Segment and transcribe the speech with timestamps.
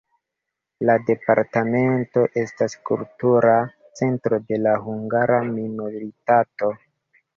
[0.89, 3.53] La departemento estas kultura
[4.03, 6.73] centro de la hungara minoritato.